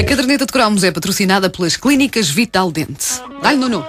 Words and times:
A 0.00 0.02
caderneta 0.02 0.46
de 0.46 0.52
cromos 0.52 0.82
é 0.82 0.90
patrocinada 0.90 1.50
pelas 1.50 1.76
Clínicas 1.76 2.30
Vital 2.30 2.72
Dente. 2.72 3.20
Dá-lhe, 3.42 3.58
Nuno. 3.58 3.84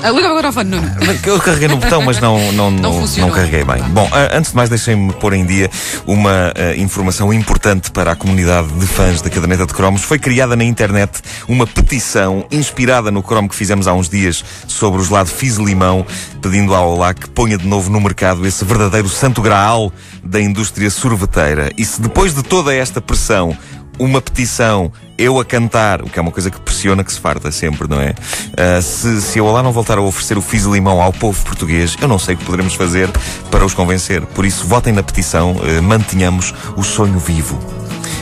Ah, 0.00 0.10
liga 0.10 0.28
agora 0.28 0.46
ao 0.46 0.52
fone, 0.52 0.70
Nuno. 0.70 0.88
Eu 1.26 1.40
carreguei 1.40 1.66
no 1.66 1.78
botão, 1.78 2.00
mas 2.00 2.20
não, 2.20 2.52
não, 2.52 2.70
não, 2.70 3.04
não, 3.04 3.30
carreguei 3.32 3.64
bem. 3.64 3.82
Bom, 3.88 4.08
ah, 4.12 4.36
antes 4.36 4.52
de 4.52 4.56
mais, 4.56 4.70
deixem-me 4.70 5.12
pôr 5.14 5.32
em 5.32 5.44
dia 5.44 5.68
uma 6.06 6.52
ah, 6.54 6.76
informação 6.76 7.32
importante 7.32 7.90
para 7.90 8.12
a 8.12 8.16
comunidade 8.16 8.68
de 8.68 8.86
fãs 8.86 9.20
da 9.20 9.28
caderneta 9.28 9.66
de 9.66 9.74
cromos. 9.74 10.02
Foi 10.02 10.16
criada 10.16 10.54
na 10.54 10.62
internet 10.62 11.20
uma 11.48 11.66
petição 11.66 12.46
inspirada 12.48 13.10
no 13.10 13.20
cromo 13.20 13.48
que 13.48 13.56
fizemos 13.56 13.88
há 13.88 13.94
uns 13.94 14.08
dias 14.08 14.44
sobre 14.68 15.00
o 15.00 15.04
gelado 15.04 15.28
Fizz-Limão, 15.28 16.06
pedindo 16.40 16.72
ao 16.72 16.92
Olá 16.92 17.12
que 17.12 17.28
ponha 17.28 17.58
de 17.58 17.66
novo 17.66 17.90
no 17.90 18.00
mercado 18.00 18.46
esse 18.46 18.64
verdadeiro 18.64 19.08
santo 19.08 19.42
graal 19.42 19.92
da 20.22 20.40
indústria 20.40 20.88
sorveteira. 20.88 21.72
E 21.76 21.84
se 21.84 22.00
depois 22.00 22.32
de 22.32 22.44
toda 22.44 22.72
esta 22.72 23.00
pressão 23.00 23.56
uma 23.98 24.20
petição, 24.20 24.92
eu 25.18 25.40
a 25.40 25.44
cantar, 25.44 26.02
o 26.02 26.10
que 26.10 26.18
é 26.18 26.22
uma 26.22 26.30
coisa 26.30 26.50
que 26.50 26.60
pressiona 26.60 27.02
que 27.02 27.12
se 27.12 27.20
farta 27.20 27.50
sempre, 27.50 27.88
não 27.88 28.00
é? 28.00 28.10
Uh, 28.10 28.82
se, 28.82 29.22
se 29.22 29.38
eu 29.38 29.46
lá 29.50 29.62
não 29.62 29.72
voltar 29.72 29.98
a 29.98 30.02
oferecer 30.02 30.36
o 30.36 30.42
Fiz 30.42 30.64
Limão 30.64 31.00
ao 31.00 31.12
povo 31.12 31.42
português, 31.44 31.96
eu 32.00 32.08
não 32.08 32.18
sei 32.18 32.34
o 32.34 32.38
que 32.38 32.44
poderemos 32.44 32.74
fazer 32.74 33.10
para 33.50 33.64
os 33.64 33.74
convencer. 33.74 34.22
Por 34.22 34.44
isso, 34.44 34.66
votem 34.66 34.92
na 34.92 35.02
petição, 35.02 35.52
uh, 35.52 35.82
mantenhamos 35.82 36.54
o 36.76 36.82
sonho 36.82 37.18
vivo. 37.18 37.58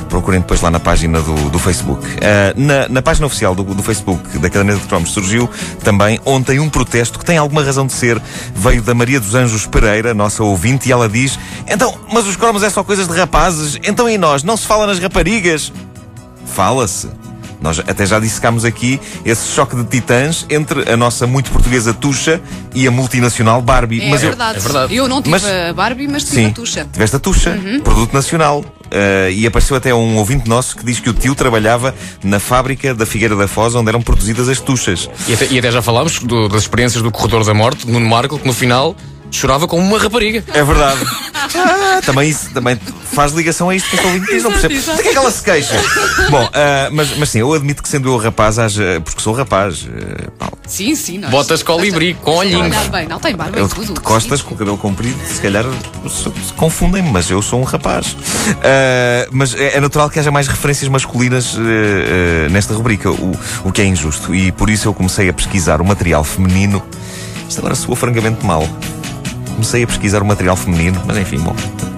Procurem 0.09 0.41
depois 0.41 0.61
lá 0.61 0.71
na 0.71 0.79
página 0.79 1.21
do, 1.21 1.51
do 1.51 1.59
Facebook. 1.59 2.07
Uh, 2.07 2.21
na, 2.57 2.89
na, 2.89 3.03
página 3.03 3.27
oficial 3.27 3.53
do, 3.53 3.65
do, 3.65 3.83
Facebook 3.83 4.39
da 4.39 4.49
Caderneta 4.49 4.79
de 4.79 4.87
Cromos 4.87 5.11
surgiu 5.11 5.51
também 5.83 6.21
ontem 6.25 6.61
um 6.61 6.69
protesto 6.71 7.19
que 7.19 7.25
tem 7.25 7.37
alguma 7.37 7.65
razão 7.65 7.85
de 7.85 7.93
ser. 7.93 8.23
Veio 8.55 8.81
da 8.81 8.95
Maria 8.95 9.19
dos 9.19 9.35
Anjos 9.35 9.67
Pereira, 9.67 10.15
nossa 10.15 10.45
ouvinte, 10.45 10.89
e 10.89 10.93
ela 10.93 11.09
diz: 11.09 11.37
Então, 11.69 11.99
mas 12.13 12.27
os 12.27 12.37
cromos 12.37 12.63
é 12.63 12.71
só 12.71 12.85
coisas 12.85 13.09
de 13.09 13.15
rapazes? 13.15 13.79
Então 13.85 14.09
e 14.09 14.19
nós? 14.19 14.43
Não 14.43 14.57
se 14.57 14.67
fala 14.67 14.87
nas 14.87 14.99
raparigas? 14.99 15.73
Fala-se. 16.47 17.09
Nós 17.65 17.79
até 17.79 18.05
já 18.05 18.21
dissecámos 18.21 18.63
aqui 18.63 19.01
esse 19.25 19.49
choque 19.49 19.75
de 19.75 19.85
titãs 19.85 20.45
entre 20.51 20.91
a 20.93 20.99
nossa 20.99 21.27
muito 21.27 21.51
portuguesa 21.51 21.95
Tuxa 21.95 22.39
e 22.75 22.87
a 22.87 22.91
multinacional 22.91 23.63
Barbie. 23.63 24.03
É, 24.03 24.11
mas 24.11 24.21
verdade. 24.21 24.59
Eu, 24.59 24.61
é 24.61 24.63
verdade. 24.63 24.95
Eu 24.97 25.09
não 25.09 25.23
tive 25.23 25.31
mas, 25.31 25.45
a 25.47 25.73
Barbie, 25.73 26.07
mas 26.07 26.25
tive 26.25 26.37
sim, 26.37 26.47
a 26.49 26.51
Tuxa. 26.51 26.87
Tiveste 26.93 27.17
a 27.17 27.19
Tuxa, 27.19 27.51
uhum. 27.53 27.81
produto 27.81 28.13
nacional. 28.13 28.61
Uh, 28.61 29.31
e 29.33 29.47
apareceu 29.47 29.77
até 29.77 29.95
um 29.95 30.19
ouvinte 30.19 30.47
nosso 30.47 30.77
que 30.77 30.85
diz 30.85 31.01
que 31.01 31.09
o 31.09 31.15
tio 31.15 31.35
trabalhava 31.35 31.95
na 32.23 32.39
fábrica 32.39 32.95
da 32.95 33.07
Figueira 33.07 33.35
da 33.35 33.49
Foz, 33.49 33.75
onde 33.75 33.89
eram 33.89 34.03
produzidas 34.03 34.47
as 34.47 34.61
tuchas. 34.61 35.09
E 35.27 35.33
até, 35.33 35.47
e 35.47 35.59
até 35.59 35.73
já 35.73 35.81
falámos 35.81 36.19
do, 36.19 36.49
das 36.51 36.63
experiências 36.63 37.03
do 37.03 37.11
Corredor 37.11 37.45
da 37.45 37.55
Morte, 37.55 37.89
no 37.89 37.99
Marco, 37.99 38.39
que 38.39 38.47
no 38.47 38.53
final 38.53 38.95
chorava 39.35 39.67
como 39.67 39.83
uma 39.83 39.99
rapariga. 39.99 40.45
É 40.53 40.63
verdade. 40.63 41.01
Ah, 41.35 42.01
também 42.05 42.31
isso 42.31 42.51
também 42.51 42.79
faz 43.15 43.33
ligação 43.33 43.71
a 43.71 43.77
isto 43.77 43.89
que 43.91 44.03
o 44.03 44.07
ouvinte 44.07 44.27
diz, 44.27 44.43
não 44.43 44.51
percebo. 44.51 44.75
De 44.75 45.03
que 45.03 45.09
é 45.09 45.13
que 45.13 45.19
ela 45.19 45.31
se 45.31 45.43
queixa? 45.43 45.75
Bom, 46.31 46.45
uh, 46.45 46.51
mas, 46.93 47.17
mas 47.17 47.29
sim, 47.29 47.39
eu 47.41 47.53
admito 47.53 47.83
que 47.83 47.89
sendo 47.89 48.09
eu 48.09 48.17
rapaz, 48.17 48.59
haja, 48.59 49.01
porque 49.05 49.21
sou 49.21 49.35
rapaz. 49.35 49.83
Uh, 49.83 50.31
Paulo. 50.39 50.59
Sim, 50.67 50.95
sim. 50.97 51.19
Nós, 51.19 51.31
Botas 51.31 51.63
colibri 51.63 52.15
com 52.15 52.33
olhinhos. 52.33 52.75
Não, 52.75 52.89
bem, 52.89 53.07
não 53.07 53.21
tem 53.21 53.37
barba 53.37 53.59
eu, 53.59 53.69
tudo. 53.69 53.95
De 53.95 54.01
costas, 54.01 54.41
sim. 54.41 54.47
com 54.47 54.55
o 54.55 54.59
cabelo 54.59 54.79
comprido, 54.79 55.19
se 55.27 55.41
calhar 55.41 55.65
confundem-me, 56.57 57.11
mas 57.11 57.31
eu 57.31 57.41
sou 57.43 57.61
um 57.61 57.65
rapaz. 57.65 58.13
Uh, 58.13 59.29
mas 59.31 59.55
é, 59.55 59.77
é, 59.77 59.81
natural 59.81 60.11
que 60.11 60.19
haja 60.19 60.31
mais 60.31 60.49
referências 60.49 60.89
masculinas 60.89 61.57
nesta 62.51 62.75
rubrica, 62.75 63.11
o, 63.11 63.33
o 63.65 63.73
que 63.73 63.83
é 63.83 63.85
injusto. 63.85 64.35
E 64.35 64.51
por 64.53 64.71
isso 64.71 64.89
eu 64.89 64.95
comecei 64.95 65.29
a 65.29 65.33
pesquisar 65.33 65.81
o 65.81 65.85
material 65.85 66.25
feminino. 66.25 66.83
Isto 67.49 67.59
agora 67.61 67.75
soou 67.75 67.95
francamente 67.95 68.45
mal 68.45 68.67
comecei 69.55 69.85
a 69.85 69.87
pesquisar 69.87 70.23
o 70.23 70.27
material 70.27 70.57
feminino, 70.57 71.01
mas 71.07 71.17
enfim, 71.17 71.39
bom, 71.39 71.55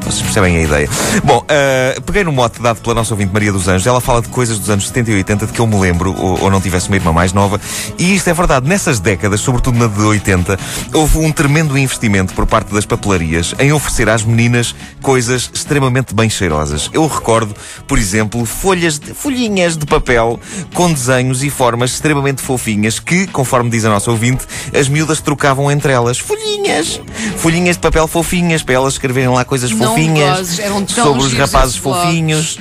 vocês 0.06 0.22
percebem 0.22 0.56
a 0.56 0.62
ideia. 0.62 0.89
Bom, 1.25 1.39
uh, 1.39 2.00
peguei 2.03 2.22
no 2.22 2.31
mote 2.31 2.62
dado 2.62 2.81
pela 2.81 2.94
nossa 2.94 3.12
ouvinte 3.12 3.33
Maria 3.33 3.53
dos 3.53 3.67
Anjos. 3.67 3.87
Ela 3.87 4.00
fala 4.00 4.22
de 4.22 4.28
coisas 4.28 4.59
dos 4.59 4.71
anos 4.71 4.87
70 4.87 5.11
e 5.11 5.15
80 5.15 5.47
de 5.47 5.53
que 5.53 5.61
eu 5.61 5.67
me 5.67 5.78
lembro, 5.78 6.15
ou, 6.17 6.43
ou 6.43 6.50
não 6.50 6.61
tivesse 6.61 6.89
uma 6.89 6.97
irmã 6.97 7.12
mais 7.12 7.33
nova. 7.33 7.61
E 7.99 8.15
isto 8.15 8.31
é 8.31 8.33
verdade. 8.33 8.69
Nessas 8.69 9.00
décadas, 9.00 9.41
sobretudo 9.41 9.78
na 9.78 9.89
de 9.89 10.00
80, 10.00 10.59
houve 10.94 11.19
um 11.19 11.33
tremendo 11.33 11.77
investimento 11.77 12.34
por 12.34 12.47
parte 12.47 12.72
das 12.72 12.87
papelarias 12.87 13.55
em 13.59 13.72
oferecer 13.72 14.09
às 14.09 14.22
meninas 14.22 14.75
coisas 15.03 15.50
extremamente 15.53 16.15
bem 16.15 16.31
cheirosas. 16.31 16.88
Eu 16.93 17.06
recordo, 17.06 17.55
por 17.87 17.99
exemplo, 17.99 18.44
folhas 18.44 18.99
de, 18.99 19.12
folhinhas 19.12 19.77
de 19.77 19.87
papel 19.87 20.38
com 20.73 20.93
desenhos 20.93 21.43
e 21.43 21.50
formas 21.50 21.91
extremamente 21.91 22.43
fofinhas 22.43 23.00
que, 23.00 23.27
conforme 23.27 23.71
diz 23.71 23.84
a 23.84 23.88
nossa 23.88 24.11
ouvinte, 24.11 24.47
as 24.78 24.88
miúdas 24.88 25.21
trocavam 25.21 25.71
entre 25.71 25.93
elas. 25.93 26.19
Folhinhas! 26.19 27.00
Folhinhas 27.38 27.77
de 27.77 27.83
papel 27.83 28.06
fofinhas 28.06 28.62
para 28.62 28.75
elas 28.75 28.94
escreverem 28.94 29.31
lá 29.31 29.44
coisas 29.44 29.73
fofinhas 29.96 30.60
sobre 30.88 31.22
os 31.22 31.32
rapazes 31.32 31.76
fofinhos 31.76 32.58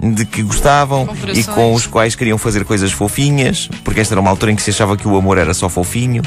de 0.00 0.24
que 0.24 0.42
gostavam 0.42 1.08
e 1.34 1.42
com 1.44 1.74
os 1.74 1.86
quais 1.86 2.14
queriam 2.14 2.38
fazer 2.38 2.64
coisas 2.64 2.92
fofinhas, 2.92 3.68
porque 3.84 4.00
esta 4.00 4.14
era 4.14 4.20
uma 4.20 4.30
altura 4.30 4.52
em 4.52 4.56
que 4.56 4.62
se 4.62 4.70
achava 4.70 4.96
que 4.96 5.06
o 5.08 5.16
amor 5.16 5.38
era 5.38 5.54
só 5.54 5.68
fofinho 5.68 6.22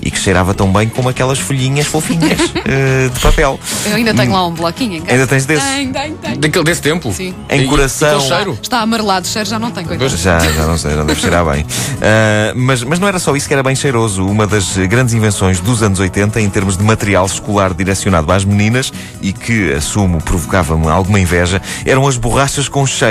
e 0.00 0.10
que 0.10 0.18
cheirava 0.18 0.54
tão 0.54 0.72
bem 0.72 0.88
como 0.88 1.08
aquelas 1.08 1.38
folhinhas 1.38 1.86
fofinhas 1.86 2.40
uh, 2.40 3.10
de 3.12 3.20
papel. 3.20 3.58
Eu 3.86 3.96
ainda 3.96 4.14
tenho 4.14 4.32
lá 4.32 4.46
um 4.46 4.54
bloquinho 4.54 4.96
em 4.96 5.00
casa. 5.00 5.12
Ainda 5.12 5.26
tens 5.26 5.46
desse? 5.46 5.66
Tenho, 5.66 5.92
tenho, 5.92 6.16
tenho. 6.16 6.38
Daquele, 6.38 6.64
desse 6.64 6.82
tempo? 6.82 7.12
Sim. 7.12 7.34
Em 7.48 7.62
e, 7.62 7.66
coração. 7.66 8.18
E 8.18 8.22
cheiro? 8.22 8.58
Está 8.62 8.80
amarelado, 8.80 9.26
cheiro 9.26 9.48
já 9.48 9.58
não 9.58 9.70
tem, 9.70 9.84
coisa. 9.84 10.08
Já, 10.08 10.38
já 10.38 10.66
não 10.66 10.78
sei, 10.78 10.94
não 10.94 11.06
deve 11.06 11.20
cheirar 11.20 11.44
bem. 11.44 11.62
Uh, 11.62 12.54
mas, 12.56 12.82
mas 12.82 12.98
não 12.98 13.08
era 13.08 13.18
só 13.18 13.34
isso 13.34 13.48
que 13.48 13.54
era 13.54 13.62
bem 13.62 13.74
cheiroso. 13.74 14.24
Uma 14.26 14.46
das 14.46 14.76
grandes 14.76 15.14
invenções 15.14 15.60
dos 15.60 15.82
anos 15.82 15.98
80 15.98 16.40
em 16.40 16.48
termos 16.48 16.76
de 16.76 16.84
material 16.84 17.26
escolar 17.26 17.74
direcionado 17.74 18.30
às 18.30 18.44
meninas 18.44 18.92
e 19.20 19.32
que, 19.32 19.72
assumo, 19.72 20.22
provocava-me 20.22 20.88
alguma 20.88 21.18
inveja, 21.18 21.60
eram 21.84 22.06
as 22.06 22.16
borrachas 22.16 22.68
com 22.68 22.86
cheiro. 22.86 23.07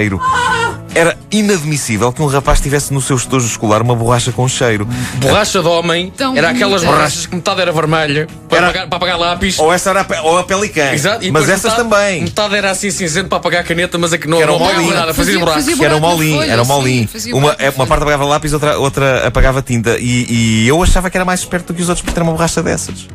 Era 0.96 1.16
inadmissível 1.30 2.12
que 2.12 2.22
um 2.24 2.26
rapaz 2.28 2.60
tivesse 2.60 2.92
no 2.92 3.00
seu 3.02 3.18
estojo 3.18 3.46
escolar 3.46 3.84
uma 3.84 3.96
borracha 3.96 4.32
com 4.32 4.48
cheiro. 4.48 4.88
Borracha 5.16 5.62
de 5.62 5.68
homem 5.68 6.12
Tão 6.16 6.36
era 6.36 6.50
aquelas 6.50 6.82
bonita. 6.82 6.98
borrachas 6.98 7.26
que 7.28 7.36
metade 7.36 7.62
era 7.62 7.72
vermelha 7.72 8.28
para, 8.50 8.58
Era- 8.58 8.68
apagar, 8.70 8.88
para 8.88 8.98
apagar 8.98 9.20
lápis. 9.20 9.60
Ou 9.60 9.72
essa 9.72 9.92
era 9.92 10.02
a, 10.02 10.04
pe- 10.04 10.20
ou 10.22 10.40
a 10.40 10.44
pelicã. 10.44 10.92
Exato, 10.94 11.24
e 11.24 11.30
mas 11.30 11.46
depois 11.46 11.50
essas 11.50 11.78
metade- 11.78 11.90
também. 11.90 12.22
Metade 12.24 12.56
era 12.56 12.72
assim 12.72 12.90
cinzento 12.90 13.30
para 13.30 13.38
apagar 13.38 13.62
a 13.62 13.64
caneta, 13.64 13.96
mas 14.00 14.12
é 14.14 14.18
que 14.18 14.28
não 14.28 14.42
Era 14.42 14.52
um 14.52 14.56
apagava 14.56 14.82
nada, 14.82 15.14
fazia, 15.14 15.14
Fazia- 15.14 15.40
buracos. 15.40 15.62
fazia 15.64 15.78
Que 15.78 15.86
era 15.86 15.96
um 15.96 16.00
buraco 16.00 16.16
na 16.16 16.18
molinho, 16.24 16.38
folha, 16.40 16.52
era 16.52 16.62
um 16.62 16.66
sim, 16.66 16.72
molinho. 16.72 17.08
fazia 17.08 17.34
Uma, 17.36 17.42
buraco 17.42 17.60
na 17.62 17.66
é, 17.66 17.70
uma 17.70 17.76
folha. 17.76 17.88
parte 17.90 18.02
apagava 18.02 18.26
lápis, 18.26 18.54
outra, 18.54 18.80
outra 18.80 19.28
apagava 19.28 19.62
tinta. 19.62 19.98
E, 20.00 20.26
e 20.64 20.68
eu 20.68 20.82
achava 20.82 21.10
que 21.12 21.18
era 21.18 21.26
mais 21.26 21.42
esperto 21.42 21.68
do 21.68 21.76
que 21.76 21.82
os 21.84 21.90
outros 21.90 22.04
por 22.04 22.12
ter 22.12 22.22
uma 22.24 22.32
borracha 22.32 22.64
dessas. 22.64 23.08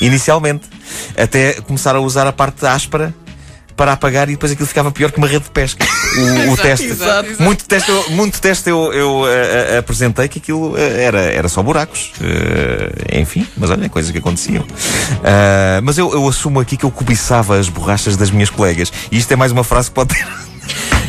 Inicialmente. 0.00 0.64
Até 1.16 1.54
começar 1.62 1.94
a 1.94 2.00
usar 2.00 2.26
a 2.26 2.32
parte 2.32 2.64
áspera 2.66 3.14
para 3.76 3.92
apagar 3.92 4.28
e 4.28 4.32
depois 4.32 4.52
aquilo 4.52 4.66
ficava 4.66 4.90
pior 4.90 5.10
que 5.10 5.18
uma 5.18 5.26
rede 5.26 5.44
de 5.44 5.50
pesca. 5.50 5.84
O, 6.12 6.52
o 6.52 6.56
teste. 6.58 6.88
exato, 6.88 7.26
exato. 7.26 7.42
Muito 7.42 7.64
teste, 7.64 7.90
eu, 7.90 8.10
muito 8.10 8.38
teste 8.38 8.68
eu, 8.68 8.92
eu 8.92 9.26
eh, 9.26 9.74
eh, 9.74 9.78
apresentei 9.78 10.28
que 10.28 10.38
aquilo 10.38 10.76
eh, 10.76 11.04
era, 11.04 11.20
era 11.20 11.48
só 11.48 11.62
buracos. 11.62 12.12
Eh, 12.20 13.20
enfim, 13.20 13.46
mas 13.56 13.70
olha, 13.70 13.88
coisas 13.88 14.10
que 14.10 14.18
aconteciam. 14.18 14.62
Ah, 15.24 15.80
mas 15.82 15.96
eu, 15.96 16.12
eu 16.12 16.28
assumo 16.28 16.60
aqui 16.60 16.76
que 16.76 16.84
eu 16.84 16.90
cobiçava 16.90 17.58
as 17.58 17.70
borrachas 17.70 18.14
das 18.14 18.30
minhas 18.30 18.50
colegas. 18.50 18.92
E 19.10 19.16
isto 19.16 19.32
é 19.32 19.36
mais 19.36 19.52
uma 19.52 19.64
frase 19.64 19.88
que 19.88 19.94
pode 19.94 20.14
ter. 20.14 20.41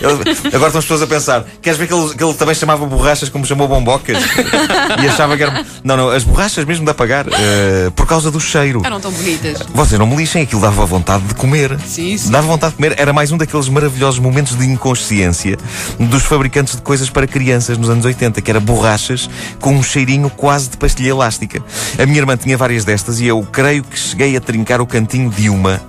Agora 0.03 0.67
estão 0.67 0.79
as 0.79 0.85
pessoas 0.85 1.01
a 1.01 1.07
pensar: 1.07 1.45
queres 1.61 1.77
ver 1.79 1.87
que 1.87 1.93
ele, 1.93 2.13
que 2.13 2.23
ele 2.23 2.33
também 2.33 2.55
chamava 2.55 2.85
borrachas 2.85 3.29
como 3.29 3.45
chamou 3.45 3.67
bombocas? 3.67 4.17
e 5.01 5.07
achava 5.07 5.37
que 5.37 5.43
era. 5.43 5.65
Não, 5.83 5.95
não, 5.95 6.09
as 6.09 6.23
borrachas 6.23 6.65
mesmo 6.65 6.85
de 6.85 6.91
apagar, 6.91 7.25
eh, 7.27 7.91
por 7.95 8.05
causa 8.05 8.29
do 8.29 8.39
cheiro. 8.39 8.81
Eram 8.83 8.99
tão 8.99 9.11
bonitas. 9.11 9.59
Vocês 9.73 9.99
não 9.99 10.07
me 10.07 10.15
lixem, 10.15 10.43
aquilo 10.43 10.61
dava 10.61 10.85
vontade 10.85 11.23
de 11.23 11.35
comer. 11.35 11.77
Sim, 11.85 12.17
sim. 12.17 12.31
Dava 12.31 12.47
vontade 12.47 12.71
de 12.71 12.77
comer. 12.77 12.95
Era 12.97 13.13
mais 13.13 13.31
um 13.31 13.37
daqueles 13.37 13.69
maravilhosos 13.69 14.19
momentos 14.19 14.57
de 14.57 14.65
inconsciência 14.65 15.57
dos 15.99 16.23
fabricantes 16.23 16.75
de 16.75 16.81
coisas 16.81 17.09
para 17.09 17.25
crianças 17.25 17.77
nos 17.77 17.89
anos 17.89 18.05
80, 18.05 18.41
que 18.41 18.51
era 18.51 18.59
borrachas 18.59 19.29
com 19.59 19.73
um 19.73 19.83
cheirinho 19.83 20.29
quase 20.29 20.69
de 20.69 20.77
pastilha 20.77 21.09
elástica. 21.09 21.63
A 21.97 22.05
minha 22.05 22.19
irmã 22.19 22.35
tinha 22.35 22.57
várias 22.57 22.83
destas 22.83 23.19
e 23.19 23.27
eu 23.27 23.41
creio 23.51 23.83
que 23.83 23.97
cheguei 23.97 24.35
a 24.35 24.41
trincar 24.41 24.81
o 24.81 24.87
cantinho 24.87 25.29
de 25.29 25.49
uma 25.49 25.81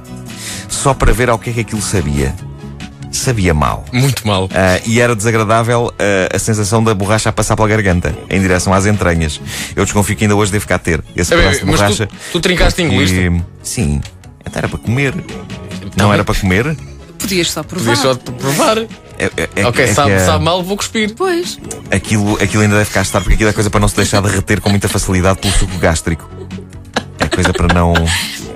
só 0.68 0.92
para 0.92 1.12
ver 1.12 1.30
ao 1.30 1.38
que 1.38 1.50
é 1.50 1.52
que 1.52 1.60
aquilo 1.60 1.82
sabia. 1.82 2.34
Sabia 3.14 3.54
mal. 3.54 3.84
Muito 3.92 4.26
mal. 4.26 4.48
Ah, 4.52 4.80
e 4.84 5.00
era 5.00 5.14
desagradável 5.14 5.92
ah, 5.98 6.34
a 6.34 6.38
sensação 6.38 6.82
da 6.82 6.92
borracha 6.92 7.28
a 7.28 7.32
passar 7.32 7.54
pela 7.54 7.68
garganta, 7.68 8.12
em 8.28 8.40
direção 8.40 8.74
às 8.74 8.86
entranhas. 8.86 9.40
Eu 9.76 9.84
desconfio 9.84 10.16
que 10.16 10.24
ainda 10.24 10.34
hoje 10.34 10.50
devo 10.50 10.66
cá 10.66 10.78
ter 10.78 11.00
esse 11.14 11.32
É 11.32 11.36
pedaço 11.36 11.60
de 11.60 11.64
mas 11.66 11.74
tu- 11.76 11.82
borracha. 11.84 12.08
tu 12.32 12.40
trincaste 12.40 12.82
porque- 12.82 12.94
engoliste? 12.94 13.44
Sim. 13.62 14.00
Até 14.44 14.58
era 14.58 14.68
para 14.68 14.78
comer. 14.78 15.14
Não 15.96 16.12
era 16.12 16.24
para 16.24 16.34
comer? 16.34 16.76
Podias 17.18 17.50
só 17.52 17.62
provar. 17.62 17.96
Podia 17.96 18.02
só 18.02 18.14
provar. 18.16 18.78
É, 18.78 18.86
é- 19.36 19.48
é- 19.56 19.66
Ok, 19.66 19.84
é 19.84 19.86
que 19.88 19.94
sabe, 19.94 20.18
sabe 20.20 20.44
mal, 20.44 20.60
vou 20.64 20.76
cuspir. 20.76 21.14
Pois. 21.16 21.56
Aquilo, 21.92 22.34
aquilo 22.42 22.64
ainda 22.64 22.76
deve 22.78 22.90
cá 22.90 23.00
estar, 23.00 23.20
porque 23.20 23.34
aquilo 23.34 23.48
é 23.48 23.52
coisa 23.52 23.70
para 23.70 23.78
não 23.80 23.86
se 23.88 23.94
deixar 23.94 24.20
derreter 24.20 24.60
com 24.60 24.68
muita 24.70 24.88
facilidade 24.88 25.38
pelo 25.38 25.54
suco 25.54 25.78
gástrico. 25.78 26.28
É 27.20 27.28
coisa 27.28 27.52
para 27.52 27.72
não. 27.72 27.94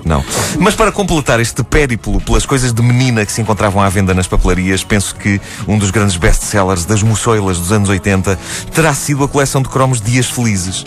Não. 0.05 0.25
Mas 0.59 0.75
para 0.75 0.91
completar 0.93 1.41
este 1.41 1.63
périplo 1.63 2.21
pelas 2.21 2.47
coisas 2.47 2.73
de 2.73 2.83
menina 2.83 3.25
que 3.25 3.33
se 3.33 3.41
encontravam 3.41 3.83
à 3.83 3.89
venda 3.89 4.15
nas 4.15 4.27
papelarias, 4.27 4.83
penso 4.85 5.15
que 5.15 5.41
um 5.67 5.79
dos 5.79 5.91
grandes 5.91 6.17
best-sellers 6.17 6.85
das 6.85 7.03
moçoilas 7.03 7.59
dos 7.59 7.73
anos 7.73 7.89
80 7.89 8.39
terá 8.73 8.95
sido 8.95 9.25
a 9.25 9.29
coleção 9.29 9.63
de 9.63 9.69
cromos 9.69 10.01
Dias 10.01 10.27
Felizes. 10.27 10.85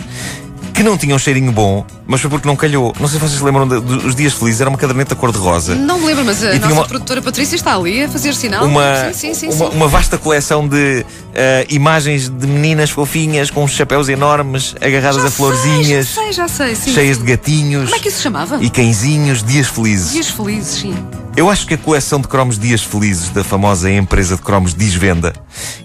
Que 0.81 0.85
não 0.89 0.97
tinha 0.97 1.13
um 1.13 1.19
cheirinho 1.19 1.51
bom, 1.51 1.85
mas 2.07 2.21
foi 2.21 2.27
porque 2.31 2.47
não 2.47 2.55
calhou. 2.55 2.91
Não 2.99 3.07
sei 3.07 3.19
se 3.19 3.25
vocês 3.27 3.37
se 3.37 3.45
lembram 3.45 3.67
dos 3.67 4.15
Dias 4.15 4.33
Felizes, 4.33 4.61
era 4.61 4.67
uma 4.67 4.79
caderneta 4.79 5.13
cor-de-rosa. 5.15 5.75
Não 5.75 5.99
me 5.99 6.07
lembro, 6.07 6.25
mas 6.25 6.43
a 6.43 6.47
E 6.47 6.57
tinha 6.57 6.61
nossa 6.61 6.73
uma- 6.73 6.87
produtora 6.87 7.21
Patrícia 7.21 7.55
está 7.55 7.75
ali 7.75 8.03
a 8.03 8.09
fazer 8.09 8.33
sinal. 8.33 8.65
uma, 8.65 9.13
Sim, 9.13 9.35
sim, 9.35 9.51
sim. 9.51 9.55
uma, 9.55 9.69
uma 9.69 9.87
vasta 9.87 10.17
coleção 10.17 10.67
de 10.67 11.05
eh, 11.35 11.67
imagens 11.69 12.29
de 12.29 12.47
meninas 12.47 12.89
fofinhas 12.89 13.51
com 13.51 13.63
uns 13.63 13.73
chapéus 13.73 14.09
enormes, 14.09 14.73
agarradas 14.81 15.21
Já 15.21 15.27
a 15.27 15.31
florzinhas, 15.31 16.07
Sei, 16.07 16.33
já 16.33 16.47
sei, 16.47 16.69
já 16.73 16.81
sei. 16.81 16.93
Cheias 16.95 17.19
de 17.19 17.25
gatinhos 17.25 17.83
Como 17.83 17.95
é 17.95 17.99
que 17.99 18.07
isso 18.07 18.17
se 18.17 18.23
chamava? 18.23 18.57
e 18.59 18.67
cãezinhos, 18.67 19.43
dias 19.43 19.67
felizes. 19.67 20.13
Dias 20.13 20.29
felizes, 20.31 20.79
sim. 20.81 20.95
Eu 21.35 21.49
acho 21.49 21.65
que 21.65 21.75
a 21.75 21.77
coleção 21.77 22.19
de 22.19 22.27
cromos 22.27 22.59
Dias 22.59 22.83
Felizes 22.83 23.29
da 23.29 23.43
famosa 23.43 23.89
empresa 23.89 24.35
de 24.35 24.41
cromos 24.41 24.75
Disvenda, 24.75 25.33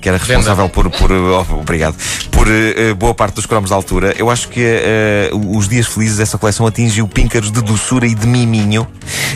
que 0.01 0.09
era 0.09 0.19
responsável 0.19 0.69
por, 0.69 0.91
por 0.91 1.13
oh, 1.13 1.61
obrigado, 1.61 1.97
por 2.33 2.49
eh, 2.49 2.93
boa 2.95 3.15
parte 3.15 3.37
dos 3.37 3.47
cromos 3.47 3.71
da 3.71 3.77
altura, 3.77 4.13
eu 4.19 4.29
acho 4.29 4.49
que 4.49 4.61
eh, 4.61 5.31
os 5.33 5.69
Dias 5.69 5.87
Felizes 5.87 6.17
dessa 6.19 6.37
coleção 6.37 6.67
atingiu 6.67 7.07
píncaros 7.07 7.53
de 7.53 7.63
doçura 7.63 8.07
e 8.07 8.15
de 8.15 8.27
miminho, 8.27 8.87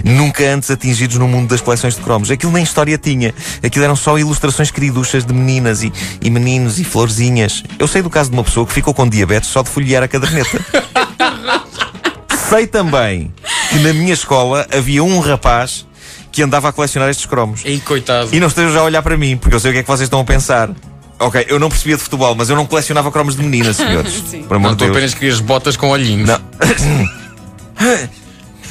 nunca 0.04 0.44
antes 0.44 0.70
atingidos 0.70 1.16
no 1.16 1.28
mundo 1.28 1.48
das 1.48 1.60
coleções 1.60 1.94
de 1.94 2.00
cromos. 2.02 2.30
Aquilo 2.30 2.52
nem 2.52 2.64
história 2.64 2.98
tinha. 2.98 3.32
Aquilo 3.62 3.84
eram 3.84 3.96
só 3.96 4.18
ilustrações 4.18 4.70
queriduchas 4.70 5.24
de 5.24 5.32
meninas 5.32 5.82
e, 5.82 5.92
e 6.20 6.28
meninos 6.28 6.80
e 6.80 6.84
florzinhas. 6.84 7.62
Eu 7.78 7.86
sei 7.86 8.02
do 8.02 8.10
caso 8.10 8.30
de 8.30 8.36
uma 8.36 8.44
pessoa 8.44 8.66
que 8.66 8.72
ficou 8.72 8.92
com 8.92 9.08
diabetes 9.08 9.48
só 9.48 9.62
de 9.62 9.70
folhear 9.70 10.02
a 10.02 10.08
caderneta. 10.08 10.60
sei 12.50 12.66
também 12.66 13.32
que 13.68 13.78
na 13.78 13.92
minha 13.92 14.12
escola 14.12 14.66
havia 14.72 15.04
um 15.04 15.20
rapaz 15.20 15.86
que 16.32 16.42
andava 16.42 16.68
a 16.68 16.72
colecionar 16.72 17.08
estes 17.10 17.26
cromos. 17.26 17.62
Ei, 17.64 17.80
coitado. 17.80 18.28
E 18.32 18.38
não 18.40 18.46
estejam 18.48 18.72
já 18.72 18.80
a 18.80 18.84
olhar 18.84 19.02
para 19.02 19.16
mim, 19.16 19.36
porque 19.36 19.54
eu 19.54 19.60
sei 19.60 19.70
o 19.70 19.74
que 19.74 19.80
é 19.80 19.82
que 19.82 19.88
vocês 19.88 20.06
estão 20.06 20.20
a 20.20 20.24
pensar. 20.24 20.70
Ok, 21.18 21.44
eu 21.48 21.58
não 21.58 21.68
percebia 21.68 21.96
de 21.96 22.02
futebol, 22.02 22.34
mas 22.34 22.48
eu 22.48 22.56
não 22.56 22.64
colecionava 22.64 23.10
cromos 23.12 23.36
de 23.36 23.42
meninas, 23.42 23.76
senhores. 23.76 24.22
Sim. 24.30 24.42
Por 24.44 24.56
amor 24.56 24.68
Não, 24.68 24.74
de 24.74 24.78
tu 24.78 24.84
Deus. 24.84 24.96
apenas 24.96 25.14
querias 25.14 25.40
botas 25.40 25.76
com 25.76 25.88
olhinhos. 25.90 26.28
Não. 26.28 26.40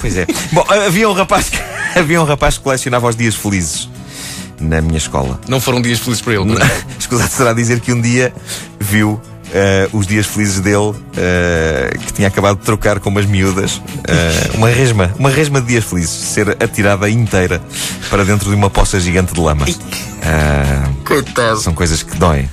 pois 0.01 0.17
é. 0.17 0.25
Bom, 0.51 0.65
havia 0.87 1.09
um 1.09 1.13
rapaz 1.13 1.49
que, 1.49 1.59
havia 1.99 2.21
um 2.21 2.25
rapaz 2.25 2.57
que 2.57 2.63
colecionava 2.63 3.07
os 3.07 3.15
dias 3.15 3.35
felizes 3.35 3.89
na 4.59 4.81
minha 4.81 4.97
escola. 4.97 5.39
Não 5.47 5.59
foram 5.61 5.81
dias 5.81 5.99
felizes 5.99 6.21
para 6.21 6.33
ele. 6.33 6.45
não 6.45 6.55
é? 6.59 6.71
Escusado 6.99 7.29
será 7.29 7.53
dizer 7.53 7.79
que 7.81 7.93
um 7.93 8.01
dia 8.01 8.33
viu 8.79 9.21
eh, 9.53 9.89
os 9.91 10.05
dias 10.05 10.25
felizes 10.25 10.59
dele, 10.59 10.93
eh, 11.17 11.97
que 12.05 12.13
tinha 12.13 12.27
acabado 12.27 12.57
de 12.59 12.65
trocar 12.65 12.99
com 12.99 13.09
umas 13.09 13.25
miúdas, 13.25 13.81
eh, 14.07 14.51
uma 14.55 14.69
resma, 14.69 15.13
uma 15.17 15.29
resma 15.29 15.61
de 15.61 15.67
dias 15.67 15.83
felizes, 15.83 16.11
ser 16.11 16.49
atirada 16.61 17.09
inteira 17.09 17.61
para 18.09 18.23
dentro 18.23 18.49
de 18.49 18.55
uma 18.55 18.69
poça 18.69 18.99
gigante 18.99 19.33
de 19.33 19.39
lama. 19.39 19.65
Ah, 20.23 20.89
Coitado. 21.05 21.59
são 21.59 21.73
coisas 21.73 22.03
que 22.03 22.15
doem. 22.17 22.49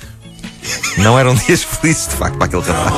Não 0.98 1.18
eram 1.18 1.34
dias 1.34 1.62
felizes, 1.62 2.08
de 2.08 2.14
facto, 2.16 2.36
para 2.36 2.46
aquele 2.46 2.62
rapaz. 2.62 2.94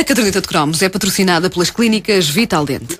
A 0.00 0.02
caderneta 0.02 0.40
de 0.40 0.48
cromos 0.48 0.80
é 0.80 0.88
patrocinada 0.88 1.50
pelas 1.50 1.70
clínicas 1.70 2.26
Vital 2.26 2.64
Dente. 2.64 2.98